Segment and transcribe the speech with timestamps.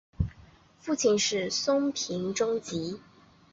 [0.79, 2.99] 父亲是松平忠吉。